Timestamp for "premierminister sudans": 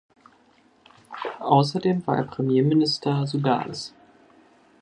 2.23-3.93